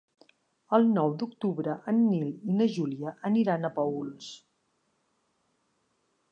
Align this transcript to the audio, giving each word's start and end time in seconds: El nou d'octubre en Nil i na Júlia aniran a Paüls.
El 0.77 0.87
nou 0.93 1.11
d'octubre 1.23 1.75
en 1.91 1.99
Nil 2.07 2.25
i 2.31 2.57
na 2.63 2.69
Júlia 2.77 3.15
aniran 3.31 3.69
a 3.69 3.73
Paüls. 3.79 4.33